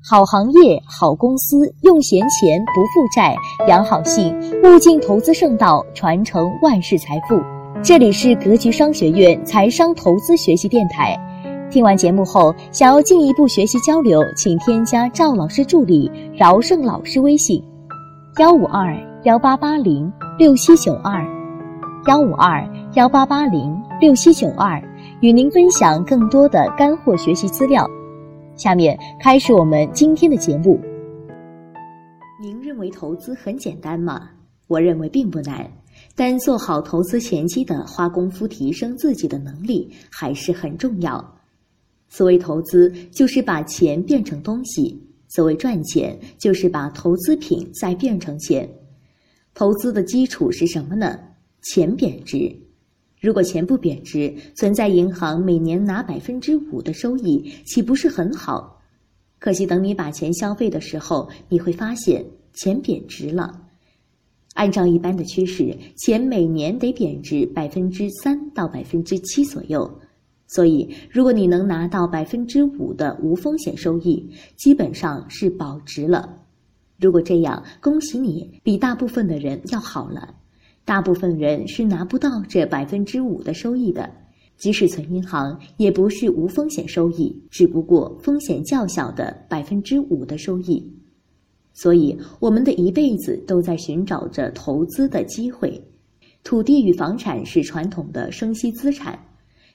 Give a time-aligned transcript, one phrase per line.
[0.00, 7.38] 好行业、好公司，用闲钱不负债，养好性，物尽投资圣道，传承万世财富。
[7.82, 11.16] 这里是格局商学院财商投资学习电台。
[11.70, 17.62] 听完节目后，想要进一步学习交流，请添加赵老师助理饶胜老师微信：
[18.38, 21.22] 幺五二幺八八零六七九二，
[22.06, 24.80] 幺五二幺八八零六七九二，
[25.20, 27.86] 与您分享更多的干货学习资料。
[28.58, 30.80] 下面开始我们今天的节目。
[32.42, 34.30] 您认为投资很简单吗？
[34.66, 35.70] 我认为并不难，
[36.16, 41.24] 但做好投资前期的花功夫，提升自己的能力还是很重要。
[42.08, 48.68] 所谓投资，就是把钱变成东西；所谓赚钱，就是把投资品再变成钱。
[49.54, 51.16] 投资的基础是什么呢？
[51.62, 52.52] 钱贬值。
[53.20, 58.80] 如果钱不贬值，存在银行每年拿百分之五的收益，岂不是很好？
[59.40, 63.62] 可惜等你把钱消费的时候，你会发现钱贬值了。
[64.54, 70.00] 按照一般的趋势，钱每年得贬值百分之三到百分之七左右。
[70.48, 76.38] 所以，如果你能拿到百分之五的无风险收益，基本上是保值了。
[76.98, 80.34] 如果这样，恭喜你，比大部分的人要好了。
[80.88, 84.10] 大部分人是拿不到这百分之五的收益的，
[84.56, 90.82] 即使存银行，也不是无风险收益，只不过风险较小的百分之五的收益。
[91.74, 95.78] 所以，我们的一辈子都在寻找着投资的机会。
[96.42, 99.18] 土地与房产是传统的生息资产，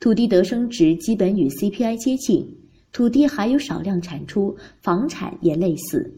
[0.00, 2.52] 土地得升值基本与 CPI 接近，
[2.90, 6.12] 土地还有少量产出，房产也类似。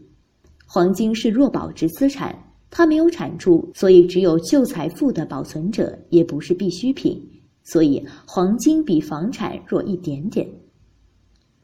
[0.65, 2.35] 黄金是弱保值资产。
[2.71, 7.19] 它没有产出，所以只有旧财富的保存者，也不是必需品，
[7.63, 10.47] 所以黄金比房产弱一点点。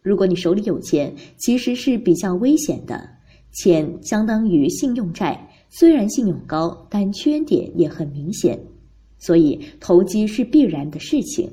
[0.02, 3.10] 如果你手里有钱，其实是比较危险的，
[3.54, 8.60] 钱相当于信用债，虽然信用高，但缺点也很明显，
[9.18, 11.50] 所以投机是必然的事情。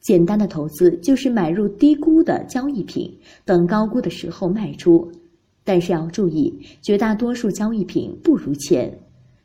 [0.00, 5.10] 简单的投资就是买入低估的交易品，等高估的时候卖出。
[5.64, 8.92] 但是要注意，绝大多数交易品不如钱，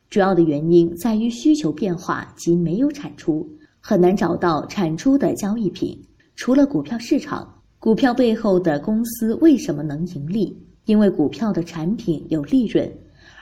[0.09, 3.47] 主要的原因在于需求变化及没有产出，
[3.79, 5.97] 很难找到产出的交易品。
[6.35, 10.57] 除了股票市场，股票背后的公司为什么能盈利？
[10.85, 12.89] 因为股票的产品有利润，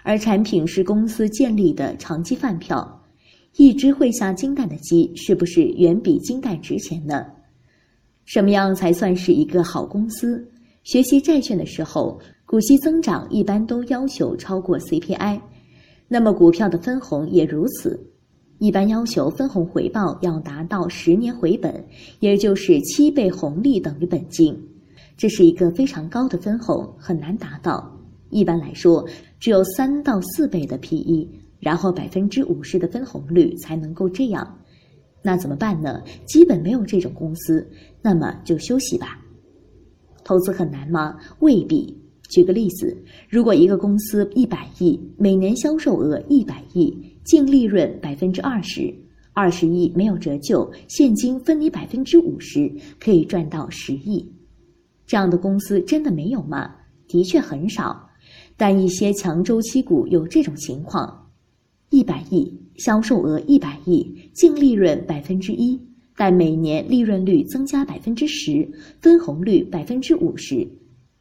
[0.04, 3.04] 而产品是公司建立的长期饭票。
[3.58, 7.26] 一只会下金蛋的鸡，是不是远比金蛋值钱呢？
[8.26, 10.46] 什么样才算是一个好公司？
[10.86, 12.18] 学习债券的时候。
[12.48, 15.42] 股息增长一般都要求超过 CPI，
[16.08, 18.00] 那么股票的分红也如此，
[18.60, 21.84] 一般要求分红回报要达到十年回本，
[22.20, 24.56] 也就是七倍红利等于本金，
[25.18, 27.92] 这是一个非常高的分红，很难达到。
[28.30, 29.04] 一般来说，
[29.40, 31.28] 只有三到四倍的 PE，
[31.60, 34.60] 然后百分之五十的分红率才能够这样。
[35.24, 36.04] 那怎么办呢？
[36.28, 37.68] 基本没有这种公司，
[38.04, 39.25] 那么就休息吧。
[40.26, 41.18] 投资很难吗？
[41.40, 41.98] 未必。
[42.28, 42.98] 举个例子，
[43.30, 46.92] 如果一个公司一百亿，每年销售额一百亿，
[47.24, 48.94] 净利润百分之二十，
[49.32, 52.70] 二十亿没有折旧，现金分你百分之五十，
[53.00, 54.28] 可以赚到十亿。
[55.06, 56.76] 这样的公司真的没有吗？
[57.08, 58.10] 的确很少，
[58.58, 61.30] 但一些强周期股有这种情况：
[61.92, 65.80] 一百亿销售额一百亿，净利润百分之一，
[66.16, 68.70] 但每年利润率增加百分之十，
[69.02, 70.68] 分红率百分之五十。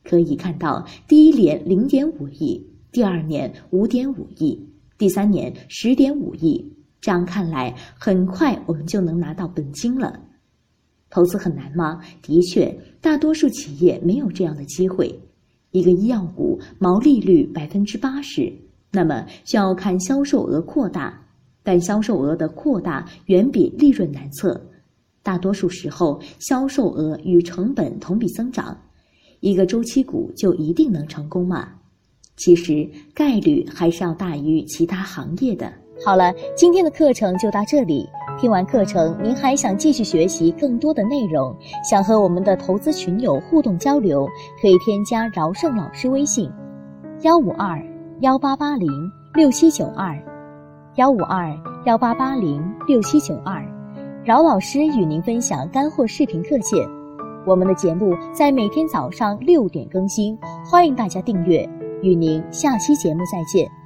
[0.05, 4.69] 可以看到，第一年零点五亿，第二年五点五亿，
[4.99, 6.73] 第三年十点五亿。
[7.01, 10.21] 这样看来，很快我们就能拿到本金了。
[11.11, 12.01] 投资很难吗？
[12.23, 15.21] 的确，大多数企业没有这样的机会。
[15.71, 18.53] 一个医药股毛利率百分之八十，
[18.91, 21.21] 那么需要看销售额扩大，
[21.63, 24.61] 但销售额的扩大远比利润难测。
[25.25, 28.77] 大多数时候，销售额与成本同比增长。
[29.41, 31.69] 一个周期股就一定能成功吗？
[32.37, 35.73] 其实概率还是要大于其他行业的。
[36.05, 38.07] 好了，今天的课程就到这里。
[38.39, 41.57] 听完课程，您还想继续学习更多的内容，
[41.89, 44.29] 想和我们的投资群友互动交流，
[44.61, 46.51] 可以添加饶胜老师微信：
[47.23, 47.81] 幺五二
[48.21, 48.91] 幺八八零
[49.35, 50.21] 六七九二，
[50.97, 51.57] 幺五二
[51.87, 53.74] 幺八八零六七九二。
[54.25, 56.81] 饶老师与您分享干货视频课件。
[57.47, 60.35] 我们的节目在每天早上六点更新，
[60.65, 61.69] 欢迎大家订阅。
[62.03, 63.84] 与您下期节目再见。